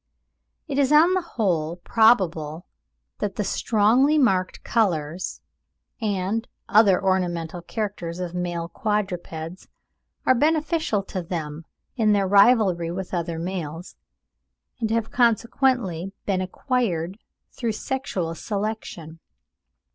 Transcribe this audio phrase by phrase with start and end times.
[0.67, 2.65] It is on the whole probable
[3.19, 5.41] that the strongly marked colours
[6.01, 9.67] and other ornamental characters of male quadrupeds
[10.25, 11.65] are beneficial to them
[11.97, 13.95] in their rivalry with other males,
[14.79, 17.19] and have consequently been acquired
[17.51, 19.19] through sexual selection.